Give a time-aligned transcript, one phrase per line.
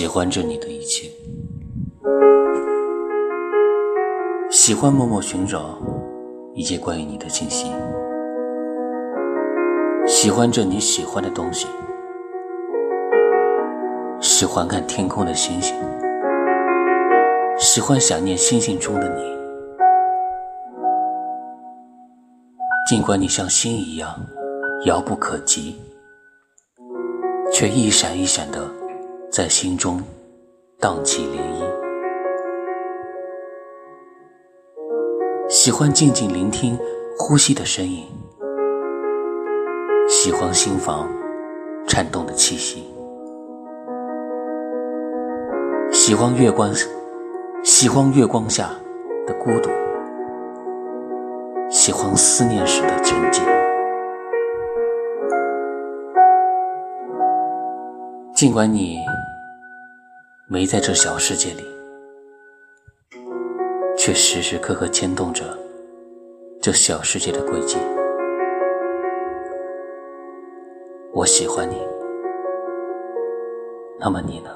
[0.00, 1.10] 喜欢着你的一切，
[4.50, 5.78] 喜欢默默寻找
[6.54, 7.70] 一切关于你的信息，
[10.06, 11.66] 喜欢着你喜欢的东西，
[14.22, 15.76] 喜欢看天空的星星，
[17.58, 19.22] 喜欢想念星星中的你。
[22.88, 24.18] 尽管你像星一样
[24.86, 25.78] 遥不可及，
[27.52, 28.79] 却一闪一闪的。
[29.40, 30.02] 在心中
[30.78, 31.64] 荡起涟漪，
[35.48, 36.78] 喜欢静静聆听
[37.18, 38.04] 呼吸的声音，
[40.10, 41.08] 喜欢心房
[41.88, 42.84] 颤动的气息，
[45.90, 46.70] 喜欢月光，
[47.64, 48.68] 喜欢月光下
[49.26, 49.70] 的孤独，
[51.70, 53.40] 喜欢思念时的沉寂。
[58.34, 58.98] 尽管你
[60.52, 61.64] 没在这小世界里，
[63.96, 65.44] 却时时刻刻牵动着
[66.60, 67.78] 这小世界的轨迹。
[71.12, 71.76] 我喜欢你，
[74.00, 74.50] 那么你呢？